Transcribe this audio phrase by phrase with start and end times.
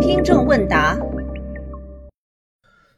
[0.00, 0.98] 听众问答：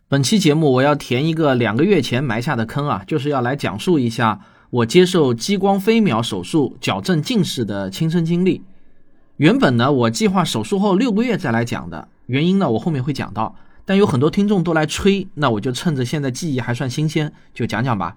[0.08, 4.40] 本期节目我要填一个两个月前埋下的坑啊，就是要来讲述一下
[4.70, 8.62] 我接受激光飞秒手术矫正近视的亲身经历。
[9.36, 13.54] 原本呢，我计划手术后六个月再来讲的，原因呢，我后面会讲到。
[13.84, 18.16] 但有很多听众都来催，那我就趁着现在记忆还算新鲜，就讲讲吧。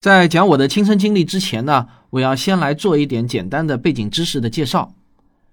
[0.00, 4.94] 在讲我的亲身经历之前呢，我要先来做一点简单的背景知识的介绍。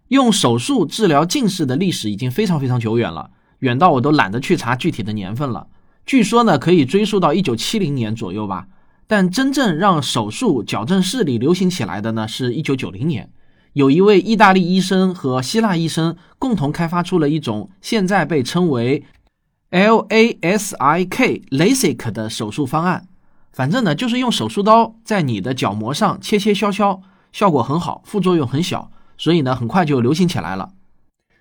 [0.10, 5.68] 用手术治疗近视的历史已经非常非常久远了，远到我都懒得去查具体的年份了。
[6.06, 8.68] 据说呢，可以追溯到一九七零年左右吧。
[9.08, 13.30] 但真正让手术矫正视力流行起来的呢，是一九九零年。
[13.74, 19.04] 有一位意大利医生和希腊医生共同开发出了一种现在被称为
[19.72, 23.08] LASIK LASIK 的手术方案。
[23.54, 30.71] 反正呢，就是用手术刀在你的角膜上切切削削，效果很好，副作用很小，所以呢，很快就流行起来了。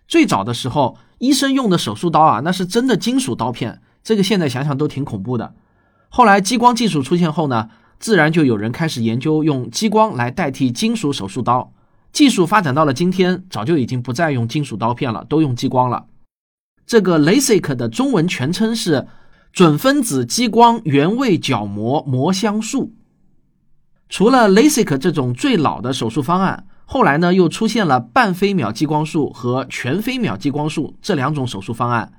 [0.07, 5.55] 最早的时候，医生用的手术刀啊，那是真的金属刀片，这个现在想想都挺恐怖的。
[6.11, 11.73] 后来激光技术出现后呢，自然就有人开始研究用激光来代替金属手术刀。
[12.13, 16.05] 技术发展到了今天，早就已经不再用金属刀片了，都用激光了。
[16.85, 19.07] 这个 LASIK 的中文全称是
[19.53, 22.95] 准分子激光原位角膜膜镶术。
[24.09, 32.13] 除了 LASIK 这种最老的手术方案，后来呢又出现了半飞秒激光术和全飞秒激光术这两种手术方案。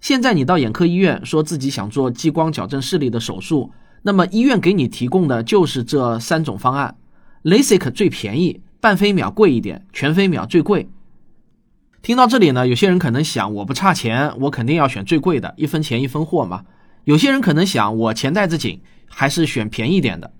[0.00, 6.96] 现在你到眼科医院说自己想做激光矫正视力的手术，那么医院给你提供的就是这三种方案
[7.42, 8.62] ，LASIK 最便宜。
[8.78, 10.88] 半飞秒贵一点，全飞秒最贵。
[12.02, 16.62] 听到这里呢，有些人可能想，我不差钱，我肯定要选最贵的，一分钱一分货嘛。
[17.06, 20.32] 有些人可能想，我钱袋子紧，还是选便宜点的。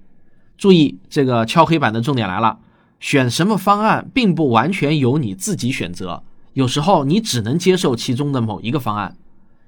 [0.59, 2.59] 注意，这个敲黑板的重点来了，
[2.99, 9.17] 选什么方案并不完全由你自己选择，有时候你只能接受其中的某一个方案。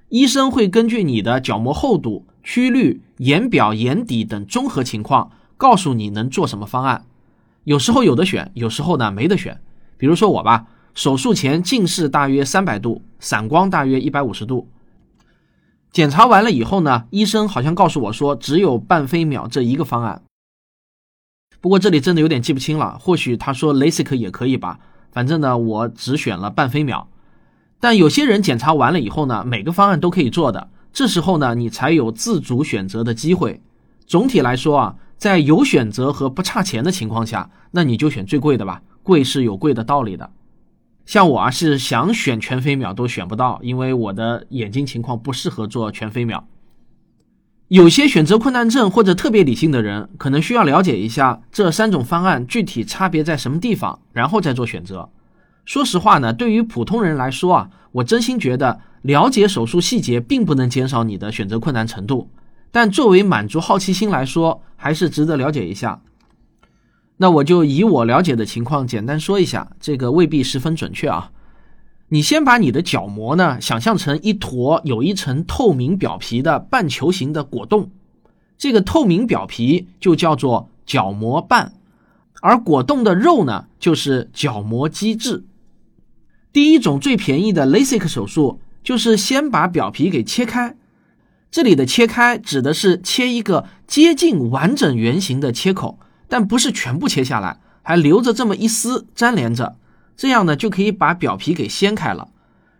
[0.08, 7.04] 医生会根据你的角膜厚度、曲率、眼表、眼底等综合情况，告诉你能做什么方案。
[7.62, 9.60] 有时候有的选，有时候呢没得选。
[9.96, 14.68] 比如说我吧，手术前近视大约三百度，散光大约一百五十度。
[15.98, 20.22] 检查完了以后呢，医生好像告诉我说只有半飞秒这一个方案。
[21.60, 24.78] 不过这里真的有点记不清了，或许他说 LASIK 也可以吧。
[25.10, 27.08] 反正呢，我只选了半飞秒。
[27.80, 33.60] 但有些人检查完了以后呢，每个方案都可以做的，这时候呢，你才有自主选择的机会。
[34.06, 34.94] 总体来说啊。
[35.16, 40.30] 在有选择和不差钱的情况下，那你就选最贵的吧，贵是有贵的道理的。
[41.08, 46.46] 像我啊，是想选全飞秒都选不到，因为我的眼睛情况不适合做全飞秒。
[47.68, 55.08] 有些选择困难症或者特别理性的人，可能需要了解一下这三种方案具体差别在什么地方，然后再做选择。
[55.64, 62.28] 说实话呢，对于普通人来说啊，我真心觉得了解手术细节并不能减少你的选择困难程度。
[62.70, 66.02] 但作为满足好奇心来说，还是值得了解一下。
[67.18, 71.30] 那我就以我了解的情况简单说一下，这个未必十分准确啊。
[72.08, 77.90] 你先把你的角膜呢想象成一坨有一层透明表皮的半球形的果冻，
[78.56, 81.74] 这个透明表皮就叫做角膜瓣，
[82.40, 85.44] 而果冻的肉呢就是角膜基质。
[86.52, 90.76] 第一种最便宜的 LASIK 手术就是先把表皮给切开。
[91.50, 99.76] 这里的切开指的是切一个接近完整圆形的切口，但不是全部切下来，还留着这么一丝粘连着，
[100.16, 102.28] 这样呢就可以把表皮给掀开了，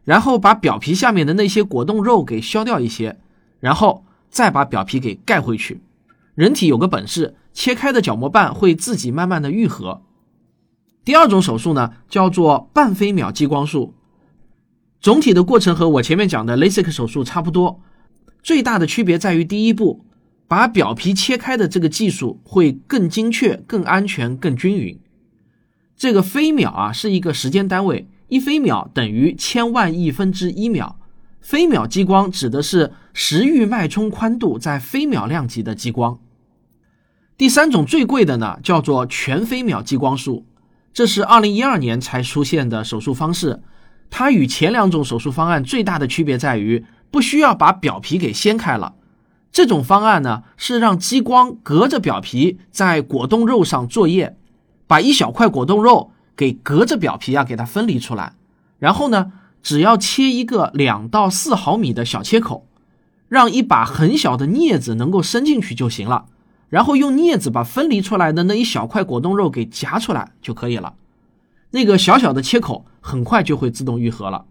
[0.04, 3.18] 然后把表皮下面的那些果冻肉给削掉一些，
[3.60, 5.80] 然后再把表皮给盖回去。
[6.34, 10.02] 人体有个本事，切开的角膜瓣会自己慢慢的愈合。
[11.04, 13.94] 第二种手术呢叫做半飞秒激光术，
[15.00, 17.80] 总体的过程和我前面讲的 LASIK 手术差不多。
[18.42, 20.04] 最大的区别在于，第一步
[20.48, 24.98] 把表皮切开的这个技术会更精确、更安全、更均匀。
[25.94, 30.98] 这个飞秒啊是一个时间单位，一飞秒等于千万亿分之一秒。
[31.40, 36.18] 飞秒激光指的是时域脉冲宽度在飞秒量级的激光。
[37.36, 40.46] 第三种最贵的呢，叫做全飞秒激光术，
[40.92, 43.62] 这是二零一二年才出现的手术方式。
[44.10, 46.84] 它与前两种手术方案最大的区别在于。
[47.10, 48.94] 不需要把表皮给掀开了，
[49.50, 54.36] 这种方案呢是让激光隔着表皮在果冻肉上作业，
[54.86, 58.34] 把一小块果冻肉给隔着表皮啊给它分离出来，
[58.78, 62.66] 然后呢只要切一个两到四毫米的小切口，
[63.28, 66.26] 让一把很小的镊子能够伸进去就行了，
[66.68, 70.94] 然后用镊子把分离出来的那一小块果冻肉给夹出来就可以了。
[71.70, 74.44] 那个小小的切口很快就会自动愈合了。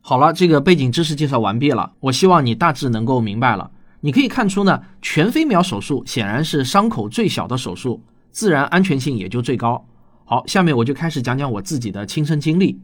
[0.00, 3.70] 好了，这个背景知识介绍完毕了，我希望你大致能够明白了。
[4.04, 9.86] 你可以看出呢，全飞秒手术显然是伤口最小的手术，自然安全性也就最高。
[10.26, 12.78] 好，下面我就开始讲讲我自己的亲身经历。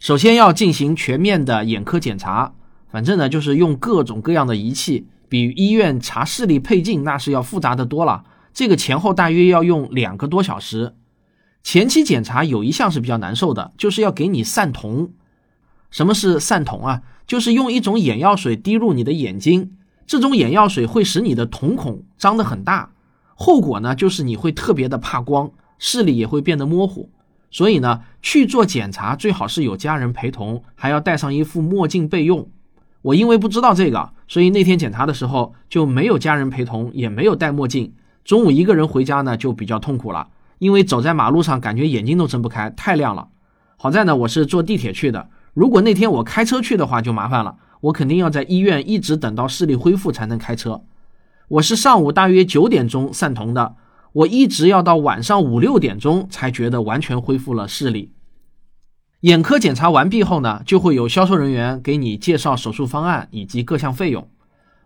[0.00, 2.54] 首先要进行全面的眼科检查，
[2.90, 8.24] 反正呢就是用各种各样的仪器，比医院查视力配镜那是要复杂的多了。
[8.52, 10.96] 这个前后大约要用两个多小时。
[11.62, 15.12] 前期检查有一项是比较难受的，就是要给你散瞳。
[15.92, 17.02] 什么是散瞳啊？
[17.28, 19.76] 就是用一种眼药水滴入你的眼睛。
[20.06, 22.90] 这种眼药水会使你的瞳孔张得很大，
[23.34, 27.10] 后果呢就是你会特别的怕光，视力也会变得模糊。
[27.50, 32.48] 所以呢，去做检查最好是有家人陪同，还要戴上一副墨镜备用。
[33.02, 37.92] 我因为不知道这个，所以那天检查的时候就没有家人陪同，也没有戴墨镜。
[38.24, 40.28] 中午一个人回家呢，就比较痛苦了，
[40.58, 43.28] 因为走在马路上感觉眼睛都睁不开，太亮了。
[43.76, 47.56] 好在呢，我是坐地铁去的，如果那天我开车去的话就麻烦了。
[47.84, 50.84] 我肯定要在医院一直等到视力恢复才能开车。
[51.48, 53.76] 我是上午大约九点钟散瞳的，
[54.12, 58.12] 我一直要到晚上五六点钟才觉得完全恢复了视力。
[59.20, 64.26] 眼科检查完毕后呢，就会有销售人员给你介绍手术方案以及各项费用。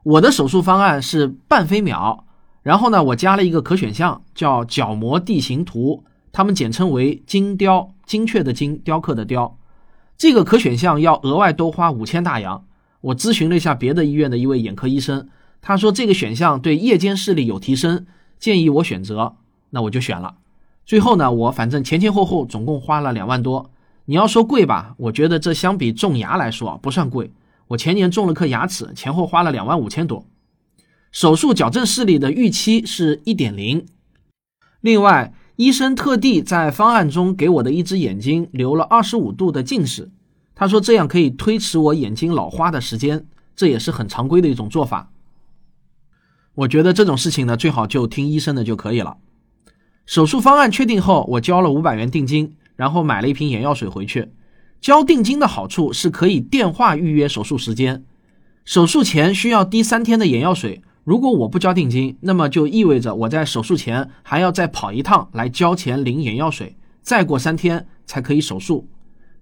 [0.03, 2.25] 我的手术方案是半飞秒，
[2.63, 6.03] 然后呢，我加了一个可选项叫角膜地形图，
[6.33, 9.57] 他们简称为精雕，精确的精，雕刻的雕。
[10.17, 12.65] 这个可选项要额外多花五千大洋。
[13.01, 15.29] 我咨询了一下别的医院的一位眼科医生，
[15.61, 18.07] 他说这个选项对夜间视力有提升，
[18.39, 19.37] 建议我选择，
[19.71, 20.37] 那我就选了。
[20.85, 23.71] 最后呢，我反正前前后后总共花了两万多。
[24.07, 27.31] 你要说贵吧，我觉得这相比种牙来说不算贵。
[27.69, 30.27] 我前年种了颗牙齿，前后花了两万五千多。
[31.13, 33.87] 手术矫正视力的预期是一点零。
[34.81, 40.11] 另外，医生特地在方案中给我的一只眼睛留了二十五度的近视。
[40.61, 43.25] 他说：“这样可以推迟我眼睛老花的时间，
[43.55, 45.13] 这也是很常规的一种做法。
[46.57, 49.19] 我觉得这种事情呢，最好就听医生的就可以了。
[50.05, 54.33] 手术方案确定后，我交了五百元定金，然后买了一瓶眼药水回去。
[54.81, 58.05] 交定金的好处是可以电话预约手术时间。
[58.65, 68.89] 手术前需要滴三天的眼药水，如果我不交定金，那么就意味着我在手术前还要再跑一趟来交钱领眼药水，再过三天才可以手术。”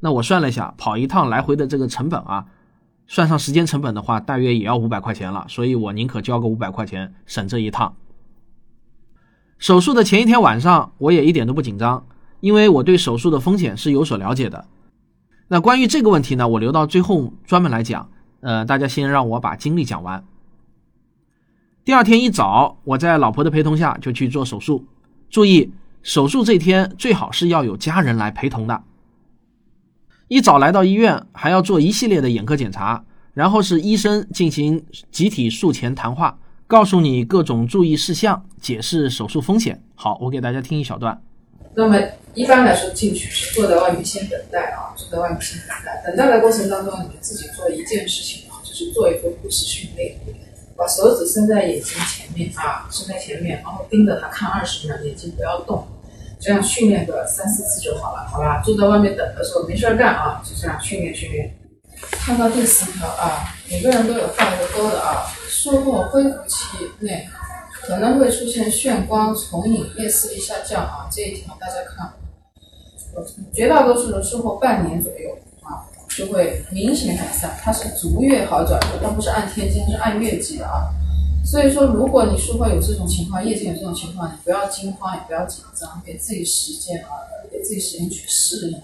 [0.01, 2.47] 那我算了一下，跑一趟来回的这个成本啊，
[3.07, 5.47] 算上时间成本的话，大约也要五百块钱了。
[5.49, 7.95] 所以我宁可交个五百块钱，省这一趟。
[9.59, 12.07] 手术的前一天晚上，我也一点都不紧张，
[12.41, 14.67] 因为我对手术的风险是有所了解的。
[15.49, 18.11] 那关于这个问题呢，我留到最后专门来讲。
[18.41, 20.25] 呃，大家先让我把经历讲完。
[21.85, 24.85] 第二天一早，我在老婆的陪同下就去做手术。
[25.31, 25.73] 注意，
[26.03, 28.83] 手术这天最好是要有家人来陪同的。
[30.29, 36.37] 一早来到医院，还要做一系列的眼科检查，然后是医生进行集体术前谈话，
[36.67, 39.81] 告诉你各种注意事项，解释手术风险。
[39.95, 41.23] 好，我给大家听一小段。
[41.77, 41.97] 那么
[42.35, 46.03] 一般来说，进去是坐在外面先等待啊，坐在外面先等待。
[46.05, 50.17] 等待的过程当中，你们自己做一件事情啊，就是做一个护士训练，
[50.77, 55.87] 把手指伸在眼睛前面啊，伸在前面，然后盯着它看二十秒，眼睛不要动。
[56.39, 58.63] 这样训练个三四次就好了，好吧？
[58.63, 61.55] 坐在外面等的时候没事干啊，就这样训练训练。
[62.11, 65.27] 看到第四条啊，每个人都有画一个勾的啊。
[65.49, 67.27] 术后恢复期内
[67.73, 71.09] 可能会出现眩光、重影、夜视力下降啊。
[71.11, 72.13] 这一条大家看，
[73.53, 75.31] 绝大多数的术后半年左右
[75.63, 80.93] 啊就会明显改善，它是逐月好转的，它不是按天经，是按月计的啊。
[81.47, 87.23] 所以说，如果你术后有这种情况，夜间有这种情况，你不要惊慌，也不要紧张，给自己时间啊，
[87.53, 88.79] 给自己时间去适应。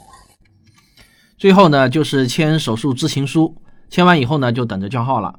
[1.36, 3.52] 最后呢，就是签手术知情书，
[3.90, 5.36] 签完以后呢，就等着叫号了。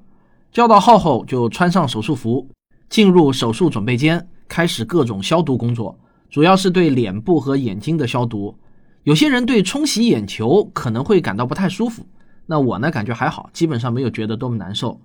[0.52, 2.46] 叫到号后，就穿上手术服，
[2.90, 5.98] 进入手术准备间，开始各种消毒工作，
[6.30, 8.54] 主要是对脸部和眼睛的消毒。
[9.04, 12.06] 有些人对冲洗眼球可能会感到不太舒服，
[12.46, 15.00] 那我呢，感觉还好，基本上没有觉得多么难受。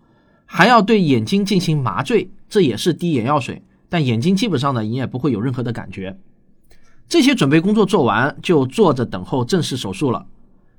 [0.50, 6.18] 还要对眼睛进行麻醉，这也是滴眼药水，但眼睛基本上呢，你也不会有任何的感觉。
[7.06, 10.26] 这些准备工作做完，就坐着等候正式手术了。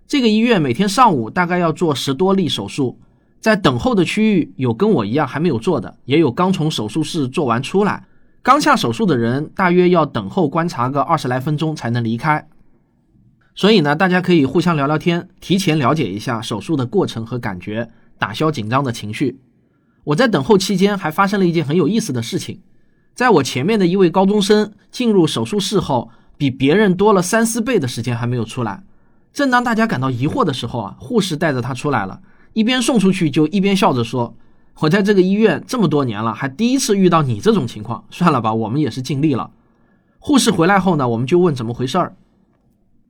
[0.08, 2.98] 这个医院每天上午大概要做十多例手术，
[3.40, 8.04] 在等候的区域有跟我一样还没有做的，也有刚从手术室做完出来，
[8.42, 12.48] 刚下手术的人大约要等候观察个二十来分钟才能离开。
[13.54, 19.40] 所以呢，大家可以互相聊聊天，提前了解一下手术的过程和感觉，打消紧张的情绪。
[20.06, 22.62] 我在等候期间还发生了一件很有意思的事情，
[23.14, 28.84] 在我前面的一位高中生进入手术室后，比别人多了三四倍的时间还没有出来。
[29.32, 32.22] 正当大家感到疑惑的时候啊，护士带着他出来了，
[32.54, 34.36] 一边送出去就一边笑着说
[34.80, 38.04] ：“我在这个医院这么多年了，还第一次遇到你这种情况。
[38.10, 39.52] 算了吧，我们也是尽力了。”
[40.18, 42.16] 护士回来后呢，我们就问怎么回事儿。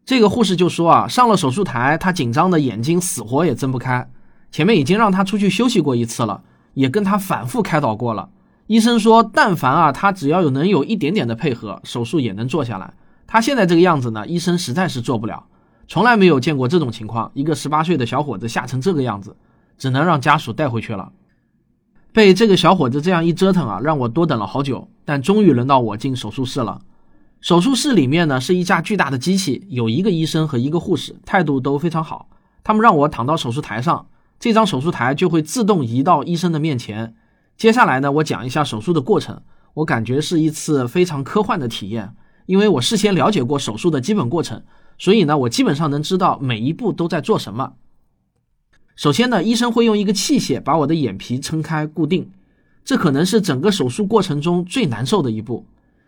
[0.06, 4.10] 这个护士就说啊，上了手术台，他紧张的眼睛死活也睁不开。
[4.52, 6.44] 前面已经让他出去休息过一次了，
[6.80, 8.30] 也跟他反复开导过了。
[8.68, 12.94] 医生说，但凡啊，他只要有能有一点点的配合，手术也能做下来。
[13.28, 15.44] 他现在这个样子呢，医生实在是做不了，
[15.90, 17.30] 从来没有见过这种情况。
[17.34, 19.36] 一个十八岁的小伙子吓成这个样子，
[19.78, 21.12] 只能让家属带回去了。
[22.14, 24.88] 被这个小伙子这样一折腾啊，让我多等了好久。
[25.04, 26.80] 但终于轮到我进手术室了。
[27.42, 32.30] 手术室里面呢是一架巨大的机器，有一个医生和一个护士，态度都非常好。
[32.64, 34.08] 他们让我躺到手术台上，
[34.40, 37.16] 这张手术台就会自动移到医生的面前。
[37.58, 39.42] 接下来呢，我讲一下手术的过程。
[39.76, 42.16] 我感觉是一次非常科幻的体验，
[42.48, 44.64] 因为我事先了解过手术的基本过程，
[44.98, 47.74] 所以呢，我基本上能知道每一步都在做什么。
[48.96, 52.32] 首先呢，医生会用一个器械把我的眼皮撑开固定，
[52.84, 55.66] 这可能是整个手术过程中最难受的一步。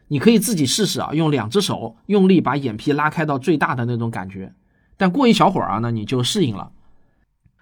[0.07, 4.53] 你可以自己试试啊，用两只手用力把眼皮拉开到最大的那种感觉。
[4.97, 6.71] 但过一小会儿啊，那你就适应了。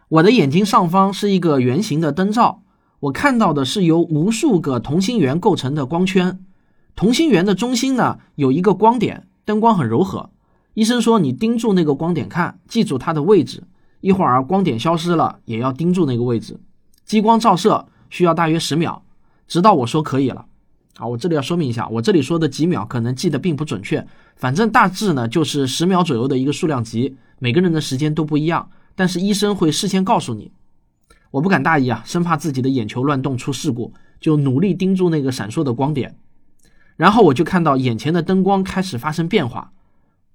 [0.10, 2.64] 我的眼睛上方是一个圆形的灯罩，
[3.00, 6.44] 我看到的是由无数个同心圆构成的光圈。
[6.96, 10.32] 同心圆的中心呢有一个光点，灯光很柔和。
[10.74, 13.64] 医生说你盯住那个光点看，记住它的位置。
[14.02, 16.60] 一会儿光点消失了，也要盯住那个位置。
[17.06, 19.04] 激光照射需要大约十秒，
[19.48, 20.48] 直到我说可以了。
[20.98, 30.52] 啊，我这里要说明一下，我这里说的几秒可能记得并不准确，反正大致呢就是十秒左右的一个数量级，每个人的时间都不一样，但是医生会事先告诉你。
[31.32, 36.18] 我不敢大意啊，生怕自己的眼球乱动出事故，就努力盯住那个闪烁的光点，
[36.98, 39.72] 然后我就看到眼前的灯光开始发生变化，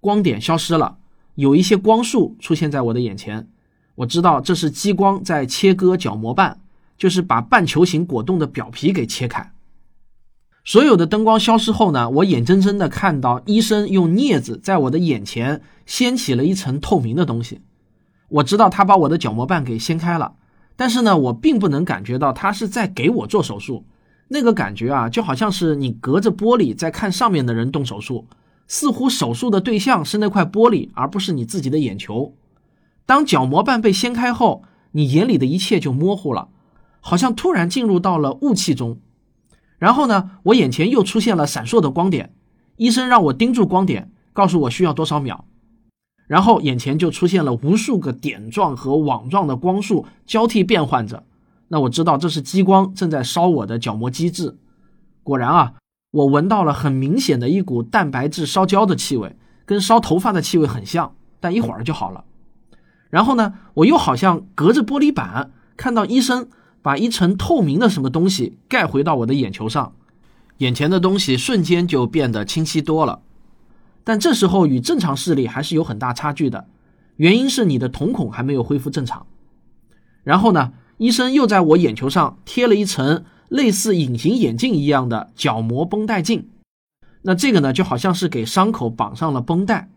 [0.00, 0.97] 光点消失了，
[1.35, 3.50] 有一些光束出现在我的眼前，
[3.97, 6.61] 我知道这是激光在切割角膜瓣，
[6.97, 9.52] 就是把半球形果冻的表皮给切开。
[10.64, 17.61] 所有的灯光消失后呢，我眼睁睁的看到医生用镊子在我的眼前掀起了一层透明的东西。
[18.28, 20.35] 我知道他把我的角膜瓣给掀开了，
[20.76, 23.85] 但是呢，我并不能感觉到他是在给我做手术。
[24.28, 28.26] 那个感觉啊，就好像是你隔着玻璃在看上面的人动手术，
[28.66, 32.35] 似乎手术的对象是那块玻璃，而不是你自己的眼球。
[33.07, 36.49] 当角膜瓣被掀开后，你眼里的一切就模糊了，
[37.00, 38.99] 好像突然进入到了雾气中。
[39.78, 42.33] 然后呢，我眼前又出现了闪烁的光点，
[42.76, 45.45] 医生让我盯住光点，告诉我需要多少秒，
[46.26, 51.25] 然后眼前就出现了无数个点状和网状的光束交替变换着。
[51.69, 54.57] 那我知道这是激光正在烧我的角膜基质。
[55.23, 55.75] 果然啊，
[56.11, 62.25] 我闻到了很明显的一股蛋白质烧焦的气味，跟烧头发的气味很像，但一会儿就好了。
[63.11, 66.49] 然后呢，我又好像隔着玻璃板看到医生。
[66.83, 69.95] 把一层透明的什么东西盖回到我的眼球上，
[70.59, 73.23] 眼前的东西瞬间就变得清晰多了。
[74.04, 76.66] 但这时候与正常视力还是有很大差距的，
[77.16, 79.26] 原因是你的瞳孔还没有恢复正常。
[80.23, 86.49] 然后呢，医生又在我眼球上贴了一层类似隐形眼镜一样的角膜绷带镜，
[87.23, 89.90] 那这个呢就好像是给伤口绑上了绷带。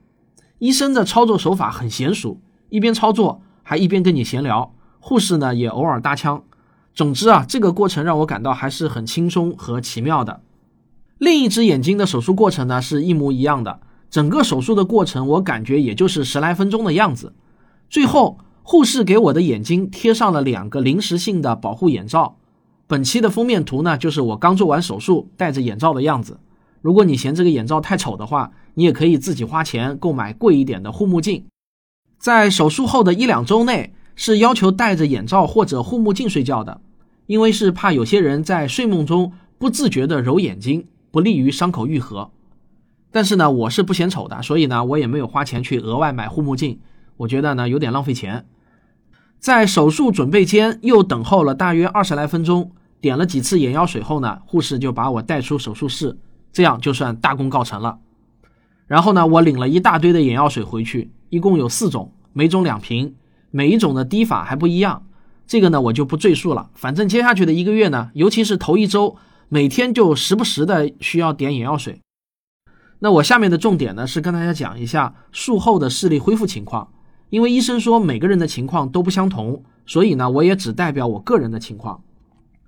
[0.59, 6.43] 医生的操作手法很娴熟，一边操作还一边跟你闲聊，护士呢也偶尔搭腔。
[6.95, 10.41] 总之啊，这个过程让我感到还是很轻松和奇妙的。
[11.19, 17.33] 另一只眼睛的手术过程呢是一模一样的，整个手术的过程我感觉也就是十来分钟的样子。
[17.89, 22.37] 最后，护士给我的眼睛贴上了两个临时性的保护眼罩。
[22.87, 26.39] 本期的封面图呢，就是我刚做完手术戴着眼罩的样子。
[26.81, 31.45] 如果你嫌这个眼罩太丑的话，你也可以自己花钱购买贵一点的护目镜。
[32.17, 36.79] 在手术后的一两周内，是要求戴着眼罩或者护目镜睡觉的。
[37.25, 42.31] 因为是怕有些人在睡梦中不自觉地揉眼睛，不利于伤口愈合。
[43.11, 46.79] 但是呢，我是不嫌丑的，所以呢，我也没有花钱去额外买护目镜。
[47.17, 48.45] 我觉得呢，有点浪费钱。
[49.39, 56.17] 在手术准备间又等候了大约二十来分钟，点了几次眼药水后呢，护士就把我带出手术室，
[56.51, 57.99] 这样就算大功告成了。
[58.87, 63.15] 然后呢，我领了一大堆的眼药水回去，一共有四种，每种两瓶，
[63.51, 65.03] 每一种的滴法还不一样。
[65.45, 66.69] 这个呢，我就不赘述了。
[66.73, 69.15] 反正接下去的一个月呢，尤其是头一周，
[69.49, 72.01] 每天就时不时的需要点眼药水。
[72.99, 76.87] 那我下面的重点呢，是跟大家讲一下术后的视力恢复情况。
[77.29, 82.01] 因为医生说每个人的情况都不相同，所以呢，我也只代表我个人的情况。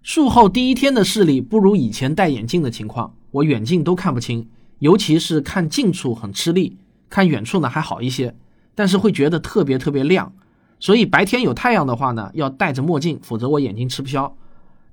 [0.04, 4.48] 术后第一天的视力不如以前戴眼镜的情况，我远近都看不清，
[4.80, 6.78] 尤其是看近处很吃力，
[7.10, 8.36] 看远处呢还好一些，
[8.76, 10.32] 但是会觉得特别特别亮。
[10.80, 14.36] 所以白天有太阳的话呢，要戴着墨镜，否则我眼睛吃不消。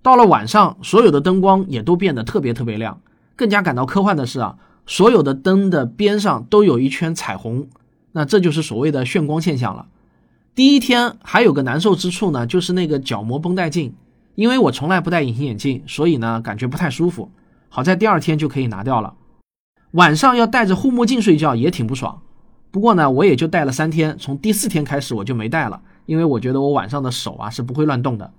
[0.02, 3.00] 到了晚上，所有的灯光也都变得特别特别亮。
[3.34, 7.68] 更加感到科幻的是啊，所有的灯的边上都有一圈彩虹，
[8.12, 9.88] 那这就是所谓的炫光现象了。
[10.54, 13.94] 第一天还有个难受之处呢，就是那个角膜绷带镜，
[14.36, 17.30] 因为我从来不戴隐形眼镜，所以呢感觉不太舒服。
[17.68, 19.14] 好在第二天就可以拿掉了。
[19.90, 22.22] 晚上要戴着护目镜睡觉也挺不爽，
[22.70, 28.32] 不过呢我也就戴了三天，从第四天开始我就没戴了，因为我觉得我晚上的手啊是不会乱动的。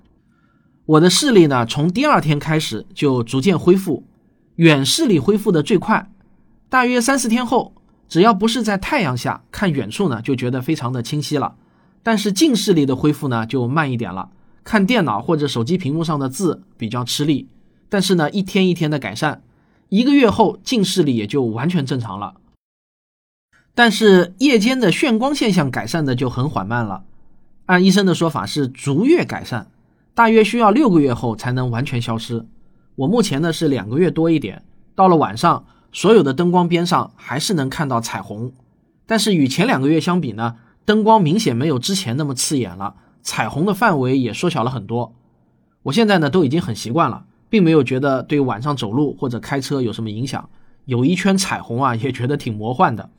[0.85, 4.05] 我的视力呢从第二天开始就逐渐恢复。
[4.55, 6.09] 远视力恢复的最快，
[6.69, 7.73] 大约三四天后，
[8.09, 11.55] 只要不是在太阳下看远处呢，就觉得非常的清晰了。
[12.03, 14.29] 但是近视力的恢复呢，就慢一点了。
[14.63, 17.47] 看电脑或者手机屏幕上的字比较吃力，
[17.87, 19.43] 但是呢，一天一天的改善，
[19.87, 22.35] 一个月后近视力也就完全正常了。
[23.73, 27.05] 但是夜间的眩光现象改善的就很缓慢了，
[27.67, 29.71] 按医生的说法是逐月改善，
[30.13, 32.45] 大约需要六个月后才能完全消失。
[32.95, 35.65] 我目前呢是两个月多一点，到了晚上，
[35.97, 38.51] 所有的灯光边上还是能看到彩虹，
[39.07, 45.15] 但是与前两个月相比呢，灯光明显没有之前那么刺眼了，彩虹的范围也缩小了很多。
[45.81, 50.47] 我现在呢都已经很习惯了，并没有觉得对晚上走路或者开车有什么影响。
[50.85, 53.09] 有一圈彩虹啊，也觉得挺魔幻的。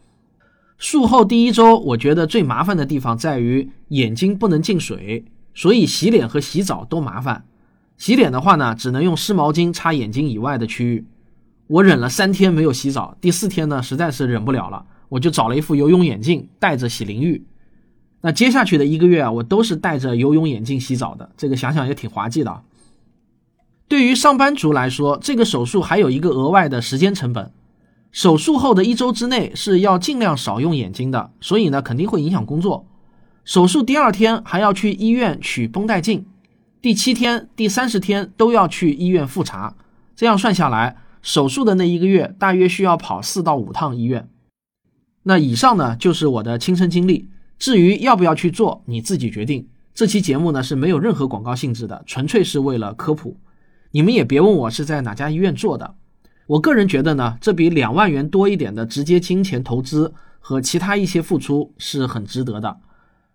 [0.77, 7.45] 术后第一周，我觉得最麻烦的地方在于眼睛不能进水，所以洗脸和洗澡都麻烦。
[7.97, 11.05] 洗脸的话呢，只能用湿毛巾擦眼睛以外的区域。
[11.69, 17.47] 我忍了三天没有洗澡，第四天呢，实在是忍不了了，我就找了一副游泳眼镜，戴着洗淋浴。
[18.23, 22.63] 那接下去的一个月啊，我都是戴着游泳眼镜洗澡的，这个想想也挺滑稽的。
[23.87, 27.53] 对于上班族来说，这个手术还有一个额外的时间成本。
[28.11, 32.87] 手术后的一周之内是要尽量少用眼睛的，所以呢，肯定会影响工作。
[33.45, 36.27] 手术第二天还要去医院取绷带镜。
[36.81, 39.75] 第七天、第三十天都要去医院复查，
[40.17, 44.29] 这样算下来，手术的那一个月大约需要跑四到五趟医院。
[45.25, 47.29] 那以上呢就是我的亲身经历，
[47.59, 49.69] 至于要不要去做，你自己决定。
[49.95, 53.37] 这期节目呢是没有任何广告性质的，纯粹是为了科普。
[53.91, 55.95] 你们也别问我是在哪家医院做的。
[56.47, 62.79] 我个人觉得呢，这比两万元多一点的直接金钱投资和其他一些付出是很值得的。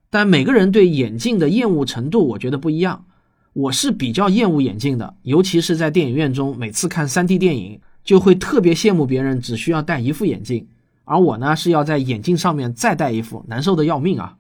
[0.10, 3.06] 但每个人对眼镜的厌恶程度，我觉得不一样。
[3.54, 10.68] 我是比较厌恶眼镜的，尤其是在电影院中，每次看 3D 电影就会特别羡慕别人只需要戴一副眼镜，
[11.06, 14.38] 而我呢是要在眼镜上面再戴一副，难受的要命啊。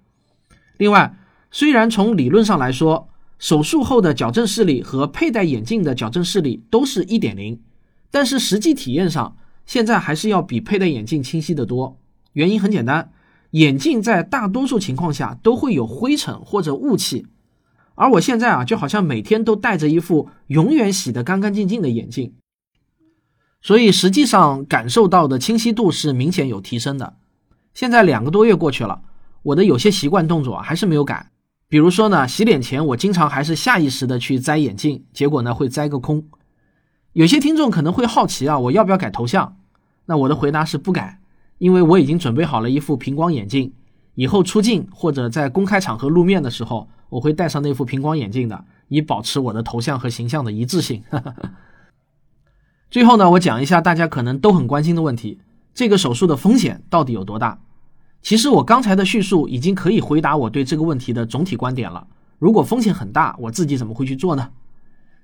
[0.78, 1.16] 另外，
[1.52, 7.62] 虽然从理论上来说，手术后的矫正视力和佩戴眼镜的矫正视力都是一点零，
[8.10, 12.00] 但是实际体验上，现在还是要比佩戴眼镜清晰的多。
[12.32, 13.12] 原因很简单，
[13.52, 17.28] 眼镜在大多数情况下都会有灰尘或者雾气。
[17.96, 22.34] 而我现在啊，就好像每天都戴着一副永远洗得干干净净的眼镜，
[23.62, 27.18] 所以实际上感受到的清晰度是明显有提升的。
[27.76, 29.02] 现在两个多月过去了，
[29.44, 31.30] 我的有些习惯动作还是没有改。
[31.68, 36.24] 比如说呢，洗脸前我经常还是下意识的去摘眼镜，结果呢会摘个空。
[37.14, 39.56] 有些听众可能会好奇啊，我要不要改头像？
[40.06, 41.20] 那我的回答是不改，
[41.60, 43.72] 因为我已经准备好了一副平光眼镜，
[44.16, 46.90] 以后出镜或者在公开场合露面的时候。
[47.14, 51.04] 我会戴上那副平光眼镜的，以保持我的头像和形象的一致性。
[52.90, 55.40] 最后呢，我讲一下大家可能都很关心的问题：
[55.76, 57.60] 这个手术的风险到底有多大？
[58.24, 62.08] 其实我刚才的叙述已经可以回答我对这个问题的总体观点了。
[62.40, 64.50] 如果风险很大，我自己怎么会去做呢？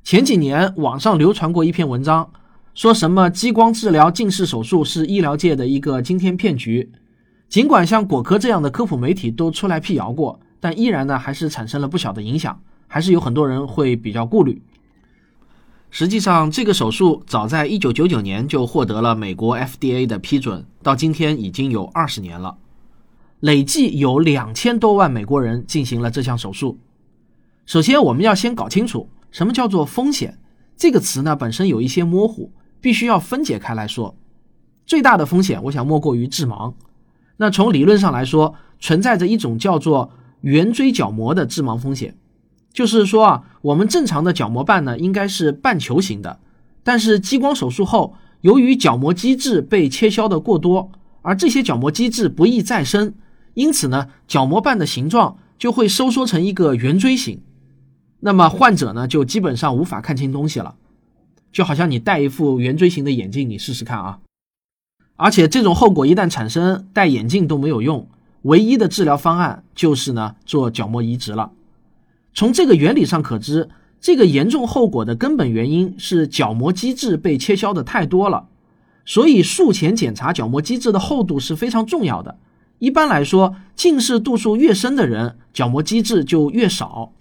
[0.03, 2.31] 前几年网上流传过一篇文章，
[2.75, 6.91] 说什么激光治疗近视手术是医疗界的一个惊天骗局。
[7.47, 10.39] 尽管像果壳这样的科普媒体都出来辟谣过。
[10.59, 14.61] 但依然呢，还是产生了不小的影响，还是有很多人会比较顾虑。
[15.91, 22.57] 实际上，这个手术早在一九九九年就获得了美国 FDA 的批准，到今天已经有二十年了，
[23.39, 26.77] 累计有两千多万美国人进行了这项手术。
[27.65, 30.39] 首先，我们要先搞清楚什么叫做风险
[30.77, 31.35] 这个词呢？
[31.35, 34.15] 本身有一些模糊，必须要分解开来说。
[34.85, 36.73] 最大的风险，我想莫过于致盲。
[37.37, 42.15] 那从理论上来说，存在着一种叫做圆锥角膜的致盲风险，
[42.71, 46.39] 就是说啊，我们正常的角膜瓣呢应该是半球形的，
[46.83, 53.13] 但是激光手术后，由于角膜基质被切削的过多，而这些角膜基质不易再生，
[53.53, 57.41] 因此呢，角膜瓣的形状就会收缩成一个圆锥形，
[58.21, 60.75] 那么患者呢就基本上无法看清东西了，
[61.51, 64.19] 就好像你戴一副圆锥形的眼镜，你试试看啊。
[65.17, 68.07] 而且这种后果一旦产生，戴眼镜都没有用，
[68.43, 71.51] 唯一的治疗方案就是呢做角膜移植了。
[72.33, 78.47] 从这个原理上可知，这个严重后果的根本原因是角膜基质被切削的太多了。
[79.05, 82.37] 所以术前检查角膜基质的厚度是非常重要的。
[82.77, 87.11] 一般来说，近视度数越深的人，角膜基质就越少。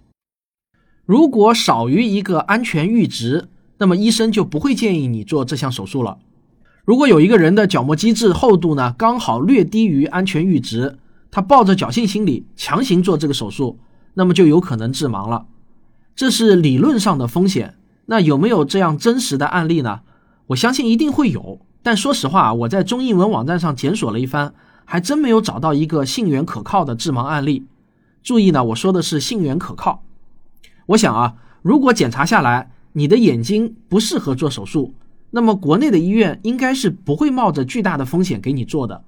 [1.05, 6.19] 如果少于一个安全阈值，那么医生就不会建议你做这项手术了。
[6.85, 10.99] 如果有一个人的角膜基质厚度呢，刚好略低于安全阈值，
[11.31, 13.79] 他抱着侥幸心理强行做这个手术，
[14.15, 15.47] 那么就有可能致盲了。
[16.17, 17.77] 这是理论上的风险。
[18.07, 20.01] 那有没有这样真实的案例呢？
[20.47, 21.61] 我相信一定会有。
[21.83, 24.55] 但说实话，我在中英文网站上检索了一番，
[24.87, 27.67] 还真没有找到一个信源可靠的致盲案例。
[28.23, 30.03] 注意呢，我说的是信源可靠。
[30.87, 34.95] 我想啊，如果检查下来你的眼睛不适合做手术。
[35.31, 39.05] 那么，国内的医院应该是不会冒着巨大的风险给你做的，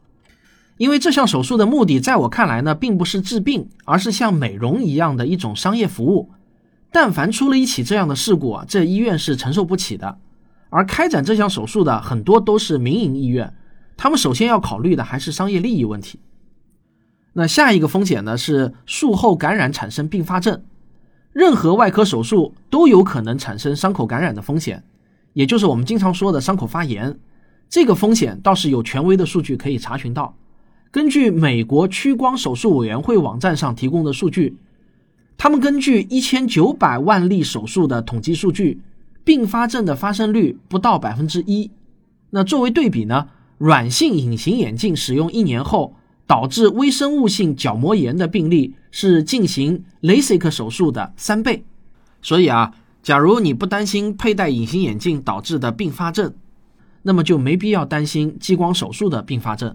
[0.81, 6.31] 因为这项手术的目的，在我看来呢，并不是治病，而是像美容一样的一种商业服务。
[6.90, 10.16] 但凡出了一起这样的事故啊，这医院是承受不起的。
[10.71, 13.53] 而开展这项手术的很多都是民营医院，
[13.99, 16.19] 他们首先要考虑的还是商业利益问题。
[17.35, 20.62] 那下一个风险呢，是术后感染产生并发症。
[21.35, 24.83] 任何外科手术都有可能产生伤口感染的风险。
[25.35, 27.21] 也就是我们经常说的伤口发炎，
[27.69, 30.35] 这个风险倒是有权威的数据可以查询到。
[30.92, 34.57] 根据美国屈光手术委员会网站上提供的数据，
[35.37, 38.81] 他们根据一千九百万例手术的统计数据，
[39.22, 41.70] 并发症的发生率不到百分之一。
[42.31, 45.94] 那作为对比呢，软性隐形眼镜使用一年后
[46.26, 51.64] 导致微生物性角膜炎的病例是进行 LASIK 手术的三倍。
[52.22, 52.74] 所以啊。
[53.03, 56.35] 假如你不担心佩戴隐形眼镜导致的并发症，
[57.00, 59.74] 那么就没必要担心激光手术的并发症。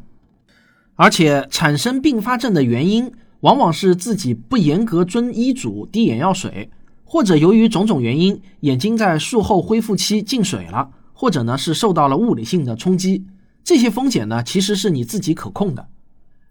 [0.95, 6.69] 而且产生并发症的原因，往往是自己不严格遵医嘱滴眼药水，
[7.03, 13.25] 或者由于种种原因，眼睛在术后恢复期进水了，或者呢是受到了物理性的冲击。
[13.63, 15.87] 这些风险呢，其实是你自己可控的。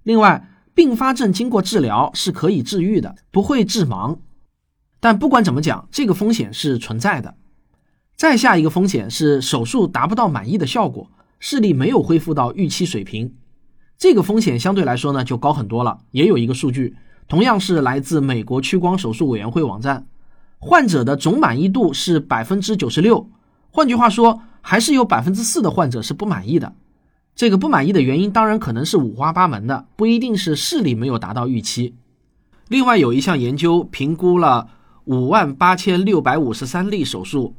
[0.02, 4.18] 另外，并发症经过治疗是可以治愈的，不会致盲。
[5.00, 7.34] 但不管怎么讲，这个风险是存在的。
[8.16, 13.34] 再下一个风险是手术达不到满意的效果，视力没有恢复到预期水平，
[14.04, 16.00] 这个风险相对来说呢就高很多了。
[16.10, 16.94] 也有一个数据，
[17.26, 20.04] 同样是来自美国屈光手术委员会网站，
[20.58, 23.30] 患者的总满意度是百分之九十六。
[23.70, 26.74] 换句话说，还是有百分之四的患者是不满意的。
[27.34, 31.94] 这个不满意的原因当然可能是五花八门的，不一定是视力没有达到预期。
[32.68, 34.68] 另外有一项研究评估了。
[35.06, 37.54] 五万八千六百五十三例手术，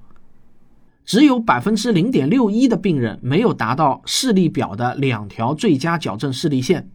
[1.05, 6.89] 只有百分之零点六一的病人没有达到视力表的两条最佳矫正视力线。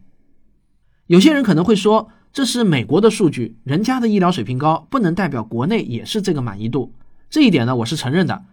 [1.07, 6.93] 有些人可能会说，这是美国的数据，人家的医疗水平高，不能代表国内也是这个满意度。
[7.29, 8.43] 这一点呢，我是承认的。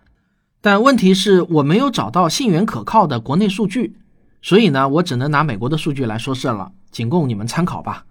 [0.60, 3.96] 但问题是我没有找到信源可靠的国内数据，
[4.42, 8.06] 所以呢，我只能拿美国的数据来说事了，仅供你们参考吧。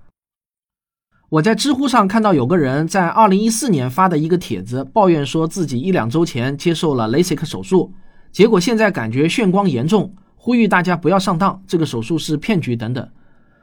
[1.29, 7.91] 我在知乎上看到有个人在二零一四年发的一个帖子，抱怨说自己一两周前接受了 LASIK 手术，
[8.31, 13.05] 结果现在感觉眩光严重，呼吁大家不要上当，这个手术是骗局等等。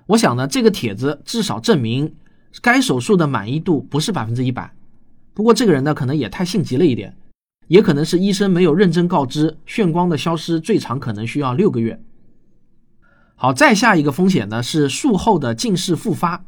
[0.08, 2.14] 我想呢，这个帖子至少证明
[2.60, 4.70] 该手术的满意度不是百分之一百。
[5.32, 7.16] 不过这个人呢，可能也太性急了一点，
[7.68, 11.98] 也可能是医生没有认真告知，眩光的消失最长可能需要六个月。
[13.36, 16.44] 好，再下一个风险呢是术后的近视复发。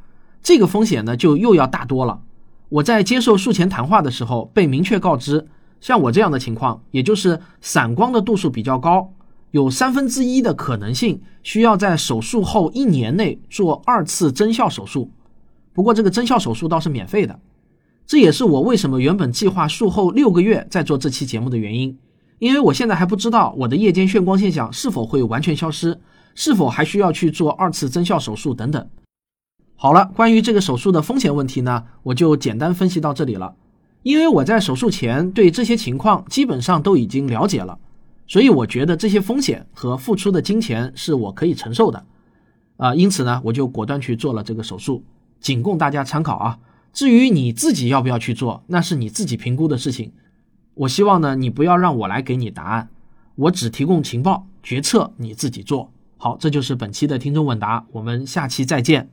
[0.47, 2.21] 这个风险呢，就又要大多了。
[2.69, 5.45] 我在接受术前谈话的时候，被明确告知，
[5.81, 9.13] 像我这样的情况，也就是散光的度数比较高，
[9.51, 15.11] 有三分之一的可能性需要在手术后一年内做二次增效手术。
[15.73, 17.41] 不过这个增效手术倒是免费的，
[18.07, 21.99] 这也是我为什么原本计划术后六个月再做这期节目的原因。
[22.39, 25.99] 因为我现在还不知道我的夜间眩光现象是否会完全消失，
[26.37, 28.89] 是否还需要去做二次增效手术等等。
[29.77, 33.55] 好了，关于这个手术的风险问题呢，我就简单分析到这里了。
[34.03, 37.79] 因为我在手术前对这些情况基本上都已经了解了，
[38.27, 42.07] 所以我觉得这些风险和付出的金钱是我可以承受的，
[42.77, 45.03] 啊，因此呢，我就果断去做了这个手术，
[45.41, 46.59] 仅供大家参考啊。
[46.93, 50.13] 至于你自己要不要去做，那是你自己评估的事情。
[50.75, 52.89] 我希望呢，你不要让我来给你答案，
[53.35, 56.39] 我只提供情报，决策你自己做好。
[56.39, 59.11] 这就是本期的听众问答，我们下期再见。